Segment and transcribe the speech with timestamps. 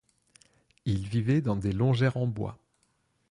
[0.85, 2.57] Ils vivaient dans des longères en bois.